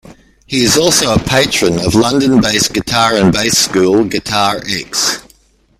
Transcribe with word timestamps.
He 0.47 0.63
is 0.63 0.79
also 0.79 1.13
a 1.13 1.19
Patron 1.19 1.77
of 1.77 1.93
London-based 1.93 2.73
guitar 2.73 3.13
and 3.13 3.31
bass 3.31 3.55
school, 3.55 4.03
Guitar-X. 4.03 5.21